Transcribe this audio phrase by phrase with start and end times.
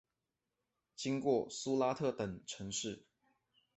[0.95, 3.03] 经过苏拉特等城市。